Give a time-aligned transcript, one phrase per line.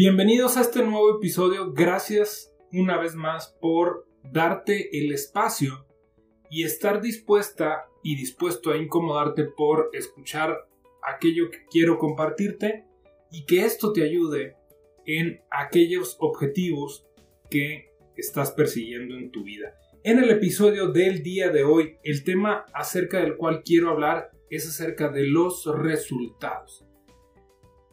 [0.00, 1.72] Bienvenidos a este nuevo episodio.
[1.72, 5.88] Gracias una vez más por darte el espacio
[6.48, 10.68] y estar dispuesta y dispuesto a incomodarte por escuchar
[11.02, 12.86] aquello que quiero compartirte
[13.32, 14.54] y que esto te ayude
[15.04, 17.04] en aquellos objetivos
[17.50, 19.74] que estás persiguiendo en tu vida.
[20.04, 24.64] En el episodio del día de hoy, el tema acerca del cual quiero hablar es
[24.68, 26.87] acerca de los resultados.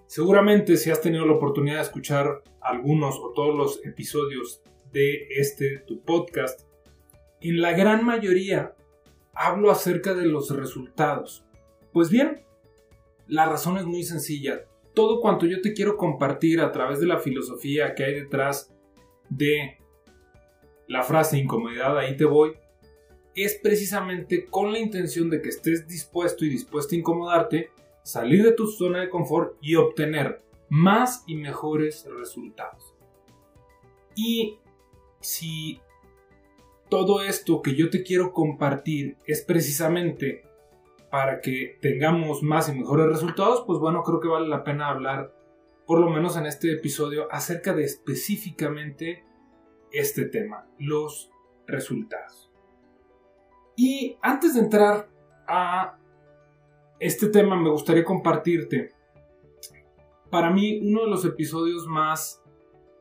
[0.08, 5.80] Seguramente si has tenido la oportunidad de escuchar algunos o todos los episodios de este
[5.80, 6.62] tu podcast,
[7.42, 8.75] en la gran mayoría
[9.34, 11.45] hablo acerca de los resultados.
[11.92, 12.45] Pues bien,
[13.28, 14.66] la razón es muy sencilla.
[14.94, 18.73] Todo cuanto yo te quiero compartir a través de la filosofía que hay detrás
[19.30, 19.78] de
[20.88, 22.53] la frase incomodidad, ahí te voy,
[23.36, 27.72] es precisamente con la intención de que estés dispuesto y dispuesto a incomodarte,
[28.06, 32.95] salir de tu zona de confort y obtener más y mejores resultados.
[34.16, 34.59] Y
[35.22, 35.81] si
[36.88, 40.44] todo esto que yo te quiero compartir es precisamente
[41.09, 45.36] para que tengamos más y mejores resultados, pues bueno, creo que vale la pena hablar,
[45.88, 49.25] por lo menos en este episodio, acerca de específicamente
[49.92, 51.31] este tema, los
[51.66, 52.52] resultados.
[53.75, 55.09] Y antes de entrar
[55.47, 55.97] a
[56.99, 58.91] este tema, me gustaría compartirte,
[60.29, 62.43] para mí, uno de los episodios más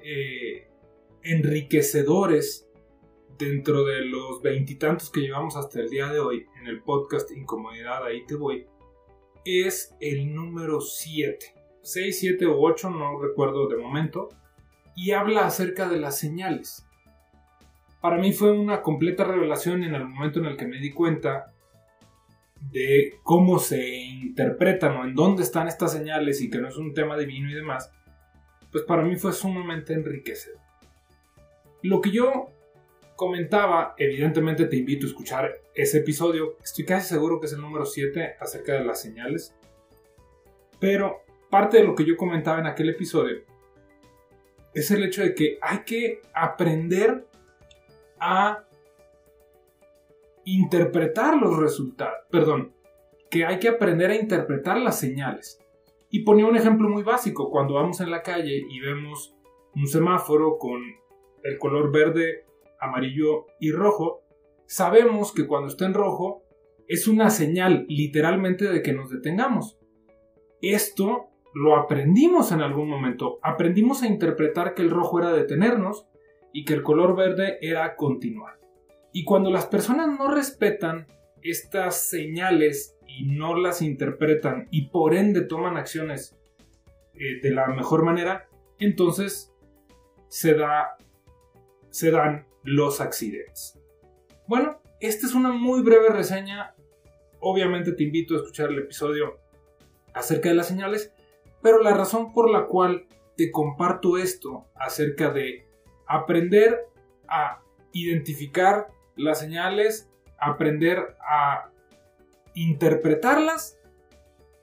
[0.01, 0.69] eh,
[1.23, 2.69] enriquecedores
[3.39, 8.05] dentro de los veintitantos que llevamos hasta el día de hoy en el podcast Incomodidad,
[8.05, 8.67] ahí te voy,
[9.45, 11.55] es el número 7.
[11.83, 14.31] 6, 7 o 8, no recuerdo de momento,
[14.97, 16.87] y habla acerca de las señales.
[18.01, 21.54] Para mí fue una completa revelación en el momento en el que me di cuenta
[22.71, 26.95] de cómo se interpretan o en dónde están estas señales y que no es un
[26.95, 27.91] tema divino y demás,
[28.71, 30.61] pues para mí fue sumamente enriquecedor.
[31.83, 32.51] Lo que yo
[33.17, 37.87] comentaba, evidentemente te invito a escuchar ese episodio, estoy casi seguro que es el número
[37.87, 39.55] 7 acerca de las señales,
[40.81, 43.43] pero parte de lo que yo comentaba en aquel episodio
[44.75, 47.27] es el hecho de que hay que aprender
[48.19, 48.65] a
[50.45, 52.73] interpretar los resultados, perdón,
[53.31, 55.61] que hay que aprender a interpretar las señales.
[56.11, 59.35] Y ponía un ejemplo muy básico, cuando vamos en la calle y vemos
[59.75, 60.81] un semáforo con
[61.43, 62.45] el color verde,
[62.81, 64.23] amarillo y rojo,
[64.67, 66.43] sabemos que cuando está en rojo
[66.87, 69.79] es una señal literalmente de que nos detengamos.
[70.61, 76.07] Esto lo aprendimos en algún momento, aprendimos a interpretar que el rojo era detenernos
[76.53, 78.64] y que el color verde era continuar.
[79.17, 81.07] Y cuando las personas no respetan
[81.41, 86.37] estas señales y no las interpretan y por ende toman acciones
[87.15, 88.49] eh, de la mejor manera,
[88.81, 89.53] entonces
[90.27, 90.97] se da
[91.91, 93.79] se dan los accidentes.
[94.49, 96.75] Bueno, esta es una muy breve reseña.
[97.39, 99.39] Obviamente te invito a escuchar el episodio
[100.13, 101.13] acerca de las señales,
[101.63, 105.69] pero la razón por la cual te comparto esto acerca de
[106.05, 106.89] aprender
[107.29, 111.71] a identificar las señales, aprender a
[112.55, 113.79] interpretarlas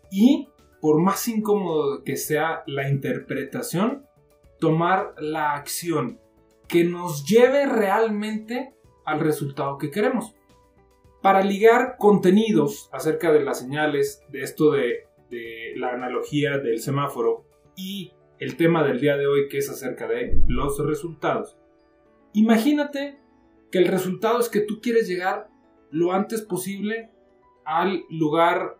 [0.09, 4.05] y, por más incómodo que sea la interpretación,
[4.59, 6.19] tomar la acción
[6.67, 8.73] que nos lleve realmente
[9.05, 10.35] al resultado que queremos.
[11.21, 15.07] Para ligar contenidos acerca de las señales, de esto de,
[15.77, 17.45] la analogía del semáforo
[17.77, 21.57] y el tema del día de hoy que es acerca de los resultados.
[22.33, 23.20] Imagínate
[23.71, 25.49] que el resultado es que tú quieres llegar
[25.89, 27.11] lo antes posible
[27.65, 28.77] al lugar,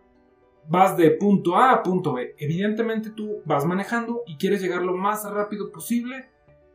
[0.68, 2.34] vas de punto A a punto B.
[2.38, 6.30] Evidentemente tú vas manejando y quieres llegar lo más rápido posible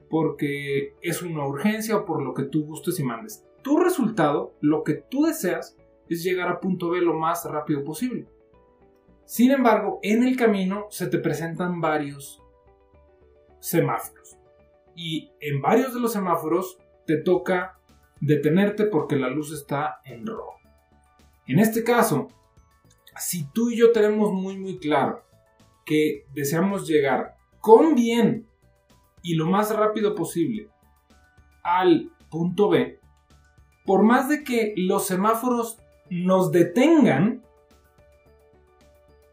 [0.10, 3.46] porque es una urgencia o por lo que tú gustes y mandes.
[3.62, 5.76] Tu resultado, lo que tú deseas,
[6.10, 8.28] es llegar a punto B lo más rápido posible.
[9.26, 12.42] Sin embargo, en el camino se te presentan varios
[13.60, 14.38] semáforos.
[14.96, 17.77] Y en varios de los semáforos te toca
[18.22, 20.60] detenerte porque la luz está en rojo.
[21.46, 22.28] En este caso,
[23.20, 25.24] si tú y yo tenemos muy muy claro
[25.86, 28.48] que deseamos llegar con bien
[29.22, 30.70] y lo más rápido posible
[31.64, 33.00] al punto B,
[33.86, 35.78] por más de que los semáforos
[36.10, 37.44] nos detengan,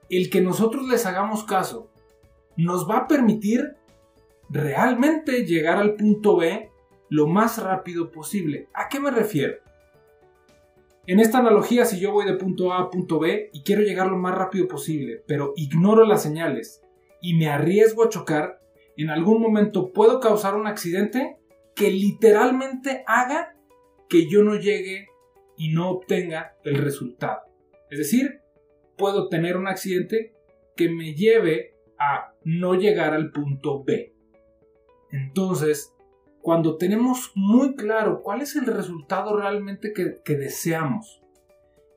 [0.09, 1.91] el que nosotros les hagamos caso
[2.57, 3.75] nos va a permitir
[4.49, 6.71] realmente llegar al punto B
[7.15, 8.69] lo más rápido posible.
[8.75, 9.59] ¿A qué me refiero?
[11.07, 14.09] En esta analogía, si yo voy de punto A a punto B y quiero llegar
[14.09, 16.83] lo más rápido posible, pero ignoro las señales
[17.23, 18.59] y me arriesgo a chocar,
[18.97, 21.37] en algún momento puedo causar un accidente
[21.77, 23.55] que literalmente haga
[24.09, 25.07] que yo no llegue
[25.57, 27.43] y no obtenga el resultado.
[27.91, 28.41] Es decir,
[28.99, 30.35] puedo tener un accidente
[30.75, 34.13] que me lleve a no llegar al punto B.
[35.13, 35.94] Entonces,
[36.45, 41.23] cuando tenemos muy claro cuál es el resultado realmente que, deseamos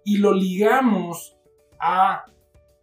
[0.06, 1.38] y lo ligamos
[1.82, 2.24] a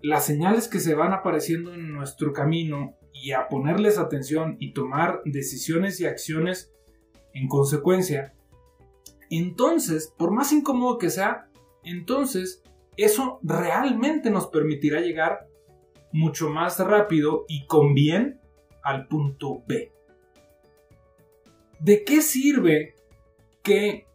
[0.02, 5.22] las señales que se van apareciendo en nuestro camino y a ponerles atención y tomar
[5.24, 6.70] decisiones y acciones
[7.32, 8.34] en consecuencia,
[9.30, 11.48] entonces, por más incómodo que sea,
[11.82, 12.62] entonces
[12.98, 15.48] eso realmente nos permitirá llegar
[16.12, 18.38] mucho más rápido y con bien
[18.82, 19.93] al punto B.
[21.80, 22.94] ¿De qué sirve
[23.62, 24.06] que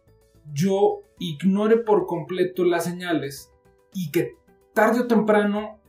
[0.52, 3.50] yo ignore por completo las señales
[3.92, 4.34] y que
[4.72, 5.80] tarde o temprano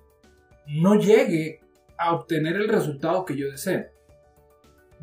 [0.68, 1.62] no llegue
[1.98, 3.86] a obtener el resultado que yo deseo?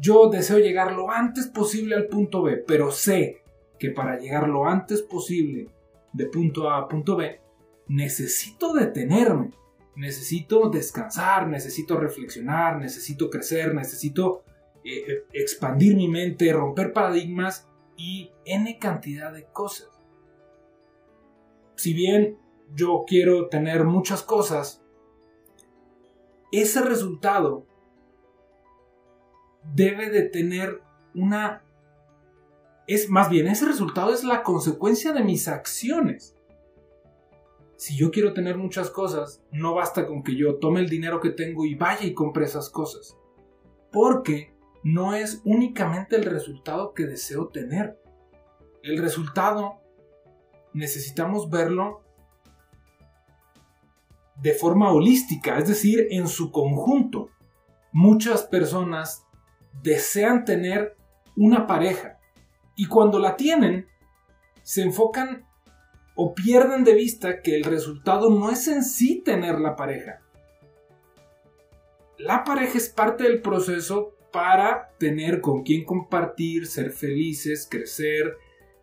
[0.00, 3.42] Yo deseo llegar lo antes posible al punto B, pero sé
[3.78, 5.68] que para llegar lo antes posible
[6.12, 7.40] de punto A a punto B,
[7.88, 9.50] necesito detenerme,
[9.96, 14.44] necesito descansar, necesito reflexionar, necesito crecer, necesito
[14.88, 19.90] eh, eh, expandir mi mente, romper paradigmas y n cantidad de cosas.
[21.74, 22.38] Si bien
[22.74, 24.82] yo quiero tener muchas cosas,
[26.52, 27.66] ese resultado
[29.74, 30.80] debe de tener
[31.14, 31.62] una...
[32.86, 36.34] Es más bien, ese resultado es la consecuencia de mis acciones.
[37.76, 41.30] Si yo quiero tener muchas cosas, no basta con que yo tome el dinero que
[41.30, 43.18] tengo y vaya y compre esas cosas.
[43.92, 44.56] Porque
[44.92, 48.00] no es únicamente el resultado que deseo tener.
[48.82, 49.82] El resultado
[50.72, 52.02] necesitamos verlo
[54.36, 57.28] de forma holística, es decir, en su conjunto.
[57.92, 59.26] Muchas personas
[59.82, 60.96] desean tener
[61.36, 62.18] una pareja
[62.74, 63.88] y cuando la tienen
[64.62, 65.46] se enfocan
[66.14, 70.22] o pierden de vista que el resultado no es en sí tener la pareja.
[72.16, 78.36] La pareja es parte del proceso para tener con quien compartir, ser felices, crecer,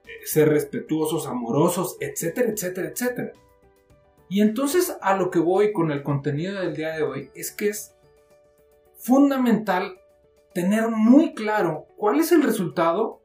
[0.05, 3.31] eh, ser respetuosos, amorosos, etcétera, etcétera, etcétera.
[4.29, 7.69] Y entonces a lo que voy con el contenido del día de hoy es que
[7.69, 7.95] es
[8.97, 9.99] fundamental
[10.53, 13.21] tener muy claro cuál es el resultado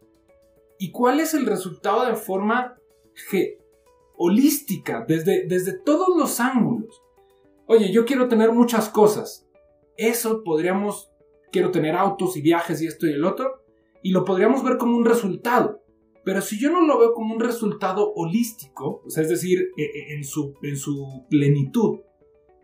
[0.79, 2.77] y cuál es el resultado de forma
[4.17, 7.03] holística, desde, desde todos los ángulos.
[7.67, 9.47] Oye, yo quiero tener muchas cosas.
[9.97, 11.10] Eso podríamos
[11.51, 13.65] quiero tener autos y viajes y esto y el otro,
[14.03, 15.83] y lo podríamos ver como un resultado.
[16.25, 19.83] Pero si yo no lo veo como un resultado holístico, o sea, es decir, e,
[19.83, 22.01] e, en su, en su plenitud,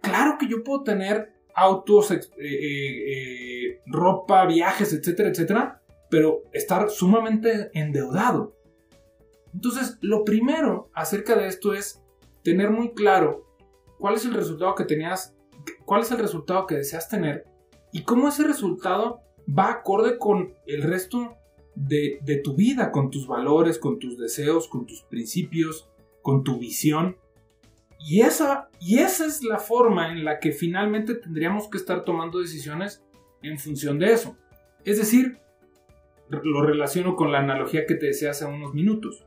[0.03, 7.71] claro que yo puedo tener autos, eh, eh, ropa, viajes, etcétera, etcétera, pero estar sumamente
[7.73, 8.55] endeudado.
[9.55, 12.03] Entonces, lo primero acerca de esto es
[12.43, 13.47] tener muy claro
[13.99, 15.35] cuál es el resultado que tenías,
[15.87, 17.47] cuál es el resultado que deseas tener
[17.97, 21.35] y cómo ese resultado va acorde con el resto
[21.75, 25.89] de, tu vida, con tus valores, con tus deseos, con tus principios,
[26.21, 27.17] con tu visión.
[27.99, 32.39] Y esa, y esa es la forma en la que finalmente tendríamos que estar tomando
[32.39, 33.03] decisiones
[33.41, 34.37] en función de eso.
[34.85, 35.39] Es decir,
[36.29, 39.25] lo relaciono con la analogía que te decía hace unos minutos.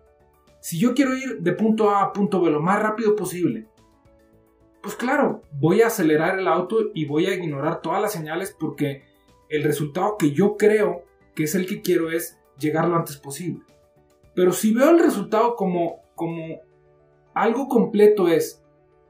[0.60, 3.66] Si yo quiero ir de punto A a punto B lo más rápido posible,
[4.82, 9.04] pues claro, voy a acelerar el auto y voy a ignorar todas las señales porque
[9.50, 11.04] el resultado que yo creo
[11.36, 13.64] que es el que quiero es llegar lo antes posible.
[14.36, 16.62] Pero si veo el resultado como, como
[17.34, 18.64] algo completo es,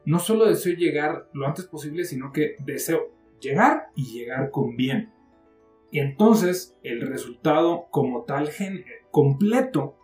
[0.06, 5.12] no solo deseo llegar lo antes posible, sino que deseo llegar y llegar con bien.
[5.92, 8.50] Entonces el resultado como tal
[9.12, 9.98] completo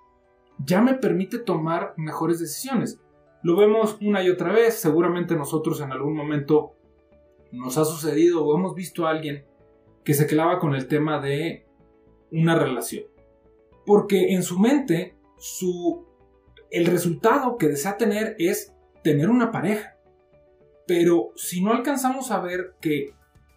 [0.64, 3.00] ya me permite tomar mejores decisiones.
[3.46, 6.74] Lo vemos una y otra vez, seguramente nosotros en algún momento
[7.52, 9.46] nos ha sucedido o hemos visto a alguien
[10.04, 11.68] que se clava con el tema de
[12.32, 13.04] una relación.
[13.86, 16.08] Porque en su mente, su,
[16.72, 18.74] el resultado que desea tener es
[19.04, 19.96] tener una pareja.
[20.88, 23.14] Pero si no alcanzamos a ver que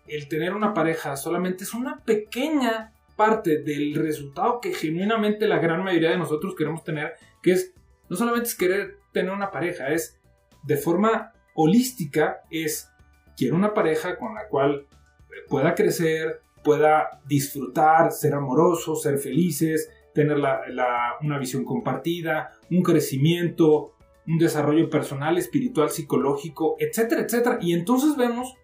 [0.06, 5.82] el tener una pareja solamente es una pequeña parte del resultado que genuinamente la gran
[5.82, 7.72] mayoría de nosotros queremos tener, que es
[8.10, 10.20] no solamente es querer tener una pareja, es
[10.62, 12.88] de forma holística, es
[13.36, 14.86] quiero una pareja con la cual
[15.48, 23.94] pueda crecer, pueda disfrutar, ser amoroso, ser felices, tener una visión compartida, un crecimiento,
[24.26, 27.58] un desarrollo personal, espiritual, psicológico, etcétera, etcétera.
[27.60, 28.54] Y entonces vemos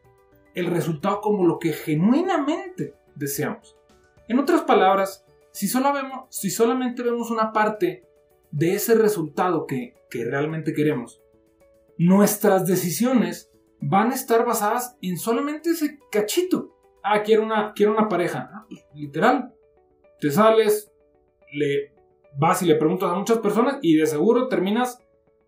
[0.54, 3.76] el resultado como lo que genuinamente deseamos.
[4.28, 8.03] En otras palabras, si, solo vemos, si solamente vemos una parte
[8.54, 11.20] de ese resultado que, que realmente queremos,
[11.99, 16.76] nuestras decisiones van a estar basadas en solamente ese cachito.
[17.02, 18.49] Ah, quiero una, quiero una pareja.
[18.52, 19.52] Ah, pues, literal.
[20.20, 20.92] Te sales,
[21.52, 21.92] le
[22.38, 24.99] vas y le preguntas a muchas personas y de seguro terminas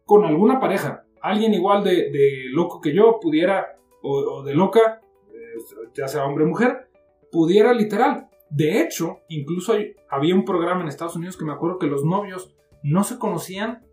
[0.04, 1.04] con alguna pareja.
[1.22, 2.10] Alguien igual de,
[2.50, 5.00] loco que yo pudiera, o, de loca,
[5.32, 6.88] eh, ya sea hombre o mujer,
[7.30, 8.28] pudiera literal.
[8.50, 9.74] De hecho, incluso
[10.10, 12.55] había un programa en Estados Unidos que me acuerdo que los novios
[12.86, 13.84] no se conocían,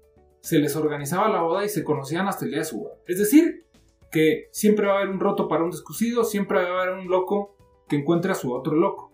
[0.42, 2.96] se les organizaba la boda y se conocían hasta el día de su boda.
[3.08, 3.66] Es decir,
[4.12, 7.08] que siempre va a haber un roto para un descosido, siempre va a haber un
[7.08, 7.56] loco
[7.90, 9.12] que encuentre a su otro loco.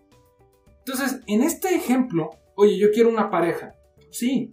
[0.80, 3.74] Entonces, en este ejemplo, oye, yo quiero una pareja.
[4.10, 4.50] Sí,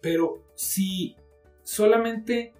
[0.00, 1.14] pero si
[1.62, 2.54] solamente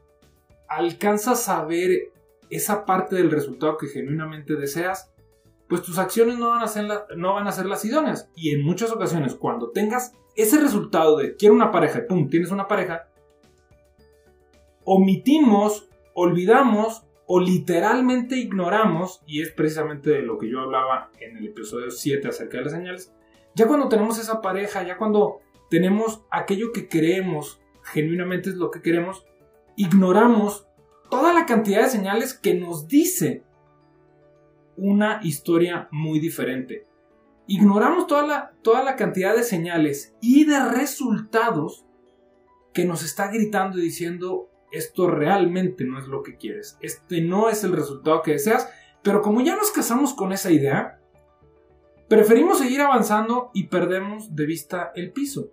[0.68, 2.12] alcanzas a ver
[2.50, 5.10] esa parte del resultado que genuinamente deseas,
[5.70, 6.84] pues tus acciones no van a ser,
[7.16, 8.28] no van a ser las idóneas.
[8.34, 12.66] Y en muchas ocasiones, cuando tengas ese resultado de quiero una pareja, pum, tienes una
[12.66, 13.08] pareja,
[14.84, 21.46] omitimos, olvidamos o literalmente ignoramos, y es precisamente de lo que yo hablaba en el
[21.46, 23.14] episodio 7 acerca de las señales,
[23.54, 25.38] ya cuando tenemos esa pareja, ya cuando
[25.70, 29.24] tenemos aquello que creemos, genuinamente es lo que queremos,
[29.76, 30.66] ignoramos
[31.08, 33.44] toda la cantidad de señales que nos dice
[34.80, 36.86] una historia muy diferente.
[37.46, 41.86] Ignoramos toda la, toda la cantidad de señales y de resultados
[42.72, 47.48] que nos está gritando y diciendo esto realmente no es lo que quieres, este no
[47.48, 48.70] es el resultado que deseas,
[49.02, 51.00] pero como ya nos casamos con esa idea,
[52.08, 55.50] preferimos seguir avanzando y perdemos de vista el piso.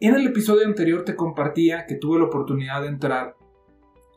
[0.00, 3.36] En el episodio anterior te compartía que tuve la oportunidad de entrar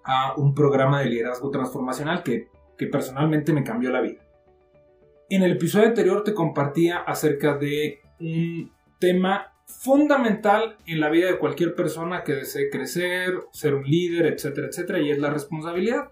[0.03, 2.49] a un programa de liderazgo transformacional que,
[2.81, 4.23] que personalmente me cambió la vida.
[5.29, 11.37] En el episodio anterior te compartía acerca de un tema fundamental en la vida de
[11.37, 16.11] cualquier persona que desee crecer, ser un líder, etcétera, etcétera, y es la responsabilidad.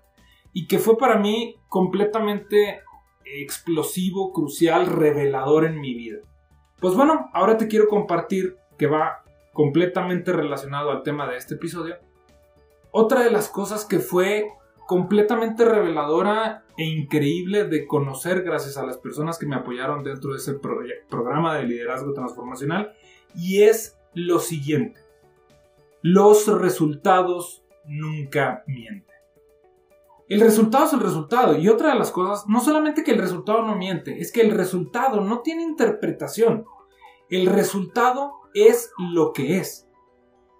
[0.54, 2.82] Y que fue para mí completamente
[3.26, 6.20] explosivo, crucial, revelador en mi vida.
[6.80, 9.24] Pues bueno, ahora te quiero compartir que va
[9.54, 11.96] completamente relacionado al tema de este episodio.
[12.92, 14.52] Otra de las cosas que fue
[14.90, 20.38] completamente reveladora e increíble de conocer gracias a las personas que me apoyaron dentro de
[20.38, 22.94] ese programa de liderazgo transformacional
[23.36, 25.00] y es lo siguiente.
[26.02, 29.16] Los resultados nunca mienten.
[30.28, 33.62] El resultado es el resultado y otra de las cosas, no solamente que el resultado
[33.62, 36.66] no miente, es que el resultado no tiene interpretación.
[37.30, 39.88] El resultado es lo que es.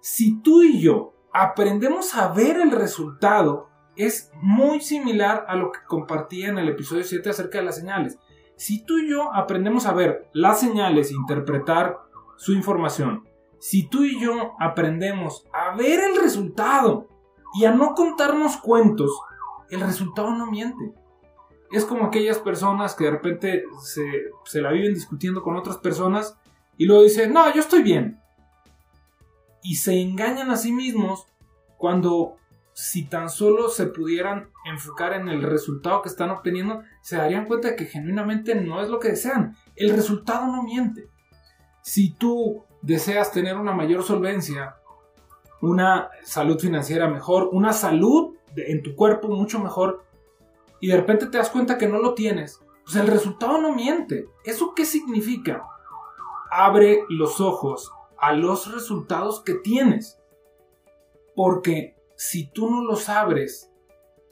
[0.00, 5.80] Si tú y yo aprendemos a ver el resultado, es muy similar a lo que
[5.86, 8.18] compartí en el episodio 7 acerca de las señales.
[8.56, 11.98] Si tú y yo aprendemos a ver las señales e interpretar
[12.40, 13.28] su información.
[13.58, 17.06] Si tú y yo aprendemos a ver el resultado
[17.54, 19.10] y a no contarnos cuentos,
[19.68, 20.94] el resultado no miente.
[21.70, 26.36] Es como aquellas personas que de repente se, la viven discutiendo con otras personas
[26.78, 28.18] y luego dicen, no, yo estoy bien.
[29.62, 31.26] Y se engañan a sí mismos
[31.76, 32.36] cuando
[32.72, 37.68] si tan solo se pudieran enfocar en el resultado que están obteniendo, se darían cuenta
[37.68, 39.56] de que genuinamente no es lo que desean.
[39.76, 41.08] El resultado no miente.
[41.82, 44.76] Si tú deseas tener una mayor solvencia,
[45.60, 50.04] una salud financiera mejor, una salud en tu cuerpo mucho mejor,
[50.80, 54.28] y de repente te das cuenta que no lo tienes, pues el resultado no miente.
[54.44, 55.64] ¿Eso qué significa?
[56.50, 60.18] Abre los ojos a los resultados que tienes.
[61.36, 63.72] Porque si tú no los abres,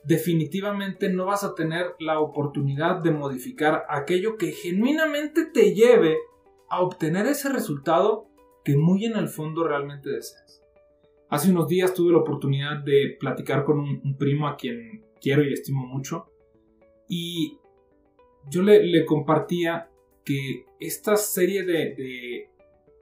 [0.04, 6.18] definitivamente no vas a tener la oportunidad de modificar aquello que genuinamente te lleve
[6.68, 8.28] a obtener ese resultado
[8.62, 10.62] que muy en el fondo realmente deseas.
[11.30, 15.54] Hace unos días tuve la oportunidad de platicar con un, primo a quien quiero y
[15.54, 16.26] estimo mucho
[17.08, 17.56] y
[18.50, 19.88] yo le, compartía
[20.26, 22.50] que esta serie de,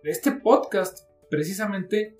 [0.04, 2.16] este podcast precisamente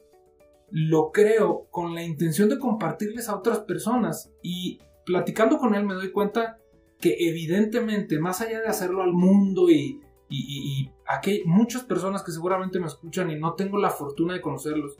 [0.70, 5.94] lo creo con la intención de compartirles a otras personas y platicando con él me
[5.94, 6.58] doy cuenta
[7.00, 12.32] que evidentemente, más allá de hacerlo al mundo y, y, aquí hay muchas personas que
[12.32, 14.96] seguramente me escuchan y no tengo la fortuna de conocerlos,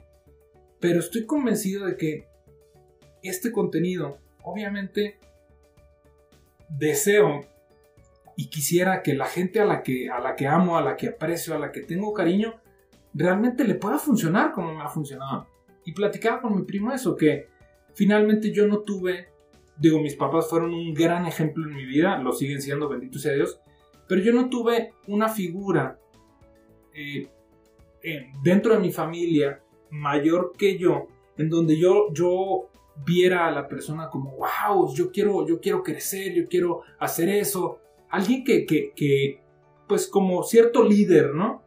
[0.79, 2.27] pero estoy convencido de que
[3.23, 5.19] este contenido, obviamente,
[6.69, 7.41] deseo
[8.35, 11.09] y quisiera que la gente a la que, a la que amo, a la que
[11.09, 12.53] aprecio, a la que tengo cariño,
[13.13, 15.47] realmente le pueda funcionar como me ha funcionado.
[15.87, 17.47] Y platicaba con mi primo eso, que
[17.93, 19.29] finalmente yo no tuve,
[19.77, 23.31] digo, mis papás fueron un gran ejemplo en mi vida, lo siguen siendo, bendito sea
[23.31, 23.61] Dios,
[24.05, 25.97] pero yo no tuve una figura
[26.93, 27.29] eh,
[28.43, 32.69] dentro de mi familia mayor que yo, en donde yo, yo
[33.05, 37.79] viera a la persona como, wow, yo quiero, yo quiero crecer, yo quiero hacer eso.
[38.09, 39.39] Alguien que, que, que,
[39.87, 41.63] pues como cierto líder, ¿no?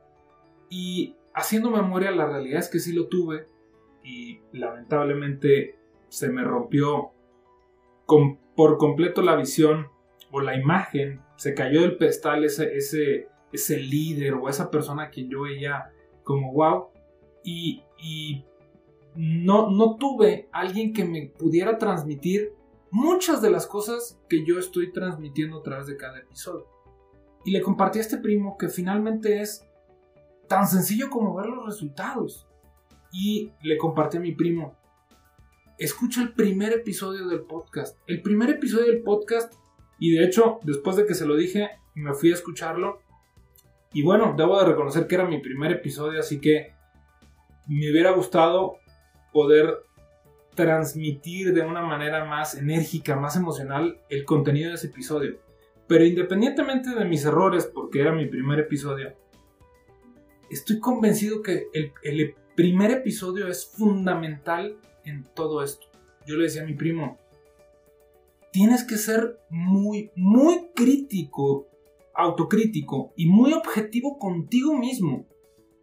[0.68, 3.48] Y haciendo memoria, la realidad es que sí lo tuve
[4.02, 5.76] y lamentablemente
[6.08, 7.12] se me rompió
[8.56, 9.88] por completo la visión
[10.32, 15.10] o la imagen, se cayó del pedestal ese, ese, ese líder o esa persona a
[15.10, 15.90] quien yo veía
[16.24, 16.88] como wow
[17.44, 18.44] y, y
[19.14, 22.52] no, no tuve alguien que me pudiera transmitir
[22.90, 26.66] muchas de las cosas que yo estoy transmitiendo a través de cada episodio.
[27.44, 29.66] Y le compartí a este primo que finalmente es
[30.46, 32.46] tan sencillo como ver los resultados.
[33.12, 34.76] Y le compartí a mi primo,
[35.78, 37.98] escucha el primer episodio del podcast.
[38.06, 39.54] El primer episodio del podcast,
[39.98, 43.00] y de hecho, después de que se lo dije, me fui a escucharlo.
[43.92, 46.74] Y bueno, debo de reconocer que era mi primer episodio, así que
[47.66, 48.76] me hubiera gustado
[49.32, 49.78] poder
[50.54, 55.38] transmitir de una manera más enérgica, más emocional el contenido de ese episodio.
[55.86, 59.14] Pero independientemente de mis errores, porque era mi primer episodio,
[60.50, 65.86] estoy convencido que el, el primer episodio es fundamental en todo esto.
[66.26, 67.18] Yo le decía a mi primo,
[68.52, 71.68] tienes que ser muy, muy crítico,
[72.14, 75.26] autocrítico y muy objetivo contigo mismo.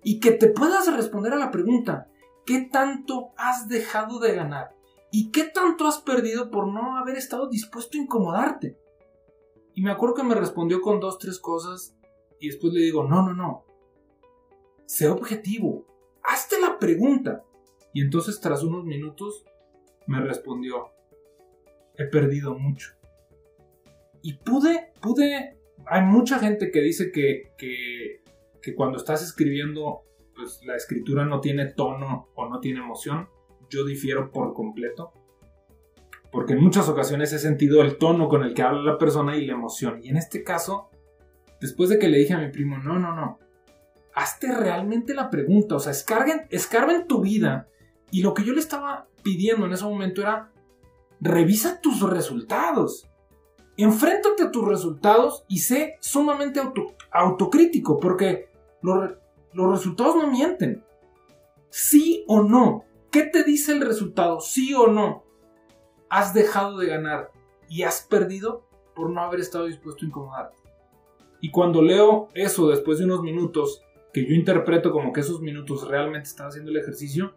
[0.03, 2.07] Y que te puedas responder a la pregunta,
[2.47, 4.73] ¿Qué tanto has dejado de ganar?
[5.11, 8.79] ¿Y qué tanto has perdido por no haber estado dispuesto a incomodarte?
[9.75, 11.97] Y me acuerdo que me respondió con dos, tres cosas
[12.39, 13.65] y después le digo, no, no, no.
[14.85, 15.86] Sé objetivo.
[16.27, 17.43] Hazte la pregunta.
[17.93, 19.45] Y entonces tras unos minutos
[20.05, 20.91] me respondió,
[21.95, 22.91] he perdido mucho.
[24.21, 30.03] Y pude, pude, hay mucha gente que dice que, que, cuando estás escribiendo
[30.35, 33.29] pues la escritura no tiene tono o no tiene emoción.
[33.69, 35.13] Yo difiero por completo.
[36.31, 39.45] Porque en muchas ocasiones he sentido el tono con el que habla la persona y
[39.45, 40.01] la emoción.
[40.03, 40.89] Y en este caso,
[41.61, 43.39] después de que le dije a mi primo, no, no, no.
[44.17, 45.75] Hazte realmente la pregunta.
[45.75, 47.67] O sea, escarguen, escarben tu vida.
[48.09, 50.51] Y lo que yo le estaba pidiendo en ese momento era,
[51.21, 53.07] revisa tus resultados.
[53.77, 56.59] Enfréntate a tus resultados y sé sumamente
[57.11, 57.99] autocrítico.
[57.99, 58.49] Porque
[58.81, 59.19] lo,
[59.53, 60.83] los resultados no mienten.
[61.69, 62.85] Sí o no.
[63.11, 64.39] ¿Qué te dice el resultado?
[64.39, 65.25] Sí o no.
[66.09, 67.31] Has dejado de ganar
[67.69, 70.57] y has perdido por no haber estado dispuesto a incomodarte.
[71.39, 73.83] Y cuando leo eso después de unos minutos,
[74.17, 77.35] que yo interpreto como que esos minutos realmente estaba haciendo el ejercicio,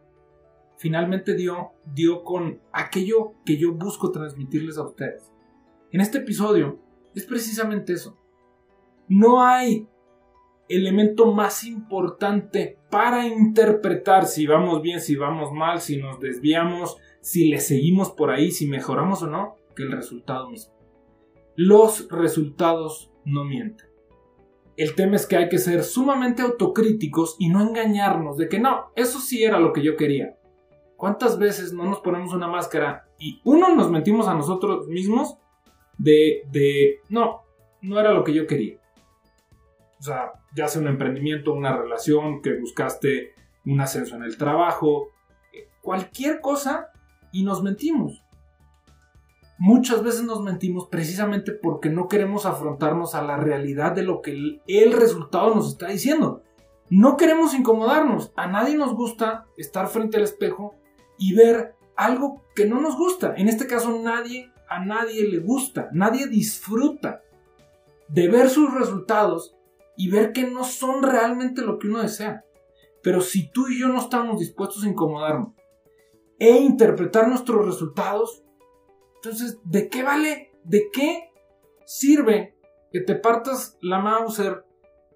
[0.79, 5.31] finalmente dio, dio con aquello que yo busco transmitirles a ustedes.
[5.93, 6.81] En este episodio
[7.15, 8.17] es precisamente eso.
[9.09, 9.87] No hay
[10.71, 17.51] elemento más importante para interpretar si vamos bien, si vamos mal, si nos desviamos, si
[17.51, 20.73] le seguimos por ahí, si mejoramos o no, que el resultado mismo.
[21.57, 23.90] Los resultados no mienten.
[24.81, 28.93] El tema es que hay que ser sumamente autocríticos y no engañarnos de que no,
[28.97, 30.39] eso sí era lo que yo quería.
[30.97, 35.37] ¿Cuántas veces no nos ponemos una máscara y uno nos mentimos a nosotros mismos
[35.99, 37.43] de, de no,
[37.83, 38.79] no era lo que yo quería?
[39.99, 43.35] O sea, ya sea un emprendimiento, una relación, que buscaste
[43.67, 45.09] un ascenso en el trabajo,
[45.83, 46.89] cualquier cosa
[47.33, 48.20] y nos mentimos.
[49.63, 54.31] Muchas veces nos mentimos precisamente porque no queremos afrontarnos a la realidad de lo que
[54.67, 56.43] el, resultado nos está diciendo.
[56.89, 58.33] No queremos incomodarnos.
[58.37, 60.77] A nadie nos gusta estar frente al espejo
[61.19, 63.35] y ver algo que no nos gusta.
[63.37, 65.91] En este caso, nadie, a nadie le gusta.
[65.93, 67.21] Nadie disfruta
[68.09, 69.59] de ver sus resultados
[69.95, 72.47] y ver que no son realmente lo que uno desea.
[73.03, 75.53] Pero si tú y yo no estamos dispuestos a incomodarnos
[76.39, 78.43] e interpretar nuestros resultados,
[79.23, 80.51] entonces, ¿de qué vale?
[80.65, 81.31] ¿De qué
[81.85, 82.55] sirve
[82.91, 84.65] que te partas la Mauser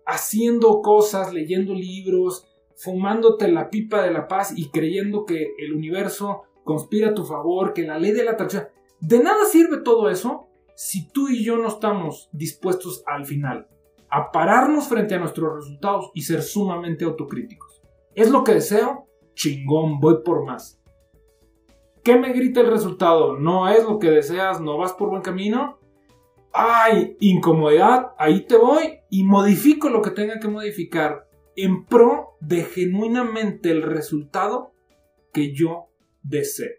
[0.05, 6.43] haciendo cosas, leyendo libros, fumándote la pipa de la paz y creyendo que el universo
[6.65, 8.69] conspira a tu favor, que la ley de la atracción?
[9.01, 13.69] De nada sirve todo eso si tú y yo no estamos dispuestos al final
[14.11, 17.81] a pararnos frente a nuestros resultados y ser sumamente autocríticos.
[18.15, 19.07] ¿Es lo que deseo?
[19.35, 20.79] Chingón, voy por más.
[22.05, 23.39] ¿Qué me grita el resultado?
[23.39, 24.61] ¿No es lo que deseas?
[24.61, 25.79] ¿No vas por buen camino?
[26.53, 27.17] ¡Ay!
[27.19, 33.71] Incomodidad, ahí te voy y modifico lo que tenga que modificar en pro de genuinamente
[33.71, 34.75] el resultado
[35.33, 35.87] que yo
[36.23, 36.73] deseo.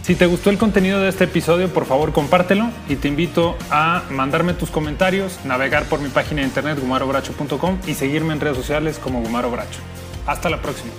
[0.00, 4.04] Si te gustó el contenido de este episodio, por favor compártelo y te invito a
[4.10, 8.98] mandarme tus comentarios, navegar por mi página de internet gumarobracho.com y seguirme en redes sociales
[8.98, 9.80] como Gumaro Bracho.
[10.26, 10.92] Hasta la próxima.